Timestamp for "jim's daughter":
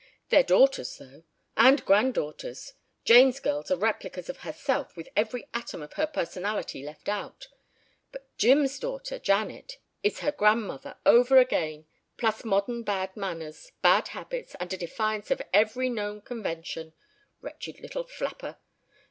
8.35-9.19